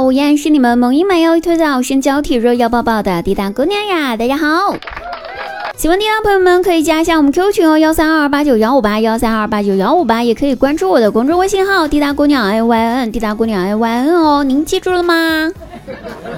[0.00, 4.16] 好，我依然是你们萌音满腰推早身娇体弱要抱抱的滴答姑娘呀！
[4.16, 4.74] 大家好，
[5.76, 15.52] 喜欢滴答朋友们可以加一下我们 Q 群哦，幺三二八九幺五八幺三二八九幺五八，也可以关注我的公众微信号滴答姑娘 A Y N，滴答姑娘 A Y N 哦，您记住了吗？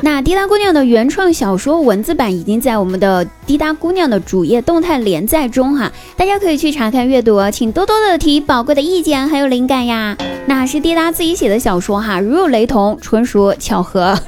[0.00, 10.16] 那滴答姑娘的原创小说文字版已经在我们的滴答姑娘的主页动态连载中哈，大家可以去查看阅读，请多多的提宝贵的意见还有灵感呀。
[10.66, 14.18] 是滴答自己写的小说哈，如有雷同，纯属巧合。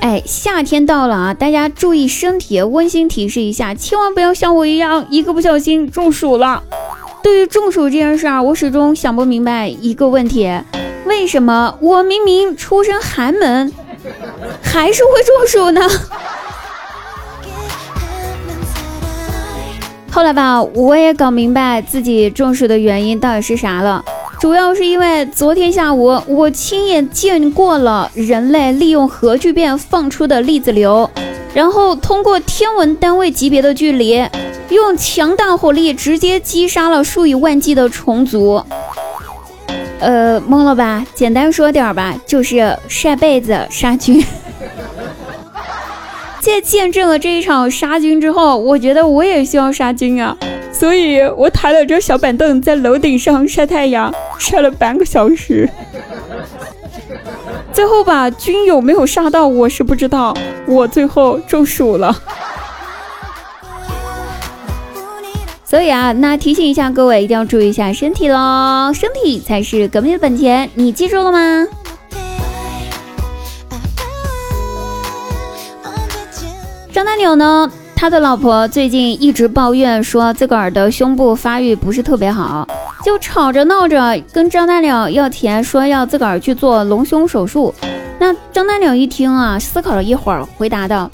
[0.00, 2.62] 哎，夏天到了啊，大家注意身体。
[2.62, 6.62] 温馨提示一下，千万不要像我一样，一个不小心中暑了。
[7.22, 10.50] 对于中暑这件事儿，我始终想不明白一个问题。
[11.04, 13.70] 为什么我明明出身寒门，
[14.62, 15.82] 还是会中暑呢？
[20.12, 24.04] 后来吧，我也搞明白自己中暑的原因到底是啥了。
[24.40, 31.08] 主要是因为昨天下午我亲眼见过了人类利用核聚变放出的粒子流，
[31.54, 34.24] 然后通过天文单位级别的距离，
[34.70, 38.62] 用强大火力直接击杀了数以万计的虫族。
[40.00, 41.06] 呃，懵了吧？
[41.14, 44.24] 简单说点吧，就是晒被子杀菌。
[46.40, 50.36] 在见证了这一场杀菌之后，我觉得我也需要杀菌啊，
[50.72, 55.68] 所以我抬了这小板凳在楼顶上晒太阳，晒了半个小时。
[57.72, 60.34] 最后吧，菌有没有杀到我是不知道，
[60.66, 62.16] 我最后中暑了。
[65.64, 71.66] 所以啊，那提醒一下各位，一定要注意一下身体喽，身体才是革命的本钱，你记住了吗？
[77.00, 82.68] 张大鸟呢，他的老婆最近一直抱怨说自个儿的胸部发育不是特别好，
[83.02, 87.74] 就吵着闹着跟张大鸟要钱，说要自个儿去做隆胸手术。
[88.18, 91.10] 那张大鸟一听啊，思考了一会儿，回答道：“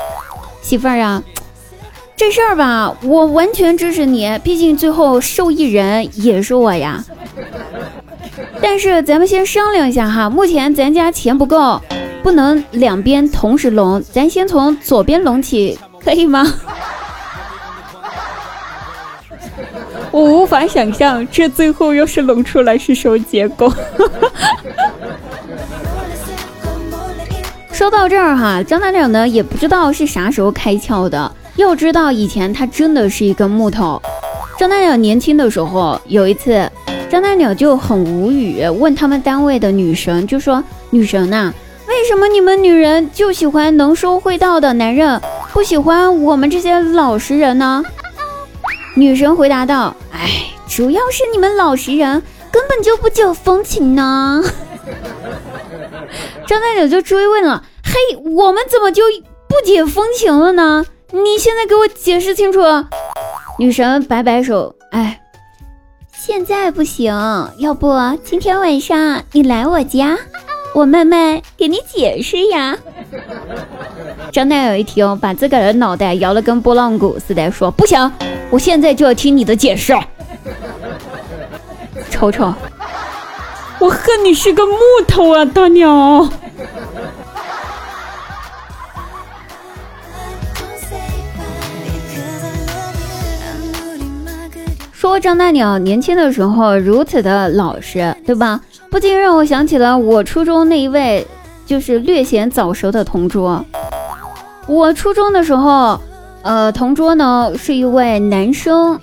[0.61, 1.23] 媳妇儿啊。”
[2.19, 7.05] 这事儿吧，我完全支持你，毕竟最后受益人也是我呀。
[8.61, 11.81] 但是咱们先商量一下哈，目前咱家钱不够，
[12.27, 16.45] 不能两边同时隆，咱先从左边隆起，可以吗？
[20.11, 23.73] 我无法想象这最后要是隆出来是什么结果。
[27.71, 31.31] 说到这儿哈，张大鸟呢也不知道是啥时候开窍的。
[31.55, 34.03] 要知道，以前他真的是一根木头。
[34.59, 36.69] 张大鸟年轻的时候，有一次，
[37.09, 41.55] 张大鸟就很无语，问他们单位的女神，就说：“女神呐，
[41.89, 45.21] 为什么你们女人就喜欢能说会道的男人，
[45.53, 47.83] 不喜欢我们这些老实人呢？”
[48.95, 54.43] 女神回答道：“哎，主要是你们老实人根本就不解风情呢。”
[56.47, 59.03] 张大鸟就追问了：“嘿，我们怎么就
[59.49, 62.61] 不解风情了呢？”你现在给我解释清楚！
[63.59, 65.21] 女神摆摆手，哎，
[66.13, 67.15] 现在不行，
[67.59, 67.95] 要不
[68.25, 70.19] 今天晚上你来我家，
[70.77, 72.77] 我慢慢给你解释呀。
[74.31, 78.13] 张大有一听，把自个儿的脑袋摇得跟拨浪鼓似的，说：“不行，
[78.51, 79.95] 我现在就要听你的解释。”
[82.13, 82.53] 瞅瞅，
[83.81, 84.75] 我恨你是个木
[85.09, 86.29] 头啊，大鸟！
[94.93, 98.61] 说张大鸟年轻的时候如此的老实，对吧？
[98.91, 101.27] 不禁让我想起了我初中那一位，
[101.67, 103.65] 就是略显早熟的同桌。
[104.67, 106.01] 我初中的时候，
[106.43, 108.99] 呃，同桌呢是一位男生。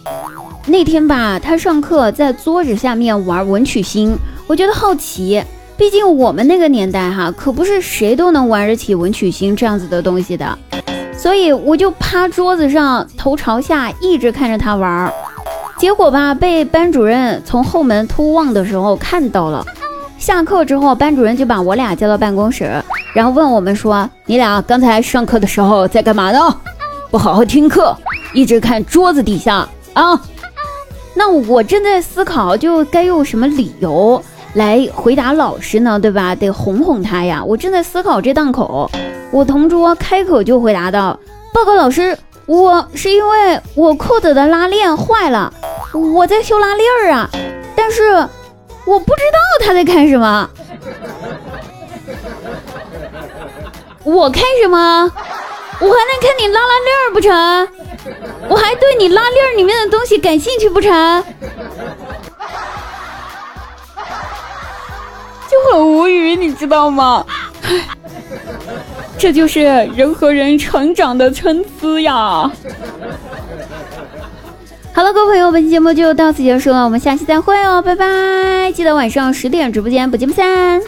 [0.65, 4.15] 那天吧，他上课在桌子下面玩文曲星，
[4.47, 5.43] 我觉得好奇，
[5.77, 10.57] 毕竟我们那个年代哈，可不是谁都能玩得起文曲星这样子的东西的，
[11.15, 15.13] 所以我就趴桌子上，头朝下，一直看着他玩。
[15.77, 19.65] 结果吧，被班主任从后门偷望的时候看到了。
[20.23, 22.81] 下课之后，班主任就把我俩叫到办公室，
[23.13, 26.39] 然后问我们说：“你俩刚才上课的时候在干嘛呢？
[27.11, 27.93] 不好好听课，
[28.33, 30.17] 一直看桌子底下啊？”
[31.13, 34.23] 那我正在思考，就该用什么理由
[34.53, 35.99] 来回答老师呢？
[35.99, 36.33] 对吧？
[36.33, 37.43] 得哄哄他呀。
[37.43, 38.89] 我正在思考这档口，
[39.29, 41.19] 我同桌开口就回答道
[41.53, 45.53] ：“报告老师，我是因为我裤子的拉链坏了。”
[45.91, 47.29] 我在修拉链儿啊，
[47.75, 48.25] 但是
[48.85, 50.49] 我不知道他在看什么。
[54.03, 55.11] 我看什么？
[55.79, 57.67] 我还能看你拉拉链不成？
[58.49, 61.23] 我还对你拉链里面的东西感兴趣不成？
[65.49, 67.25] 就很无语，你知道吗？
[69.17, 72.51] 这就是人和人成长的参差呀。
[74.95, 78.71] 好了，各位朋友，本期节目就到此结束了，我们下期再会哦，拜拜！
[78.71, 80.79] 记得晚上十点直播间不见不散。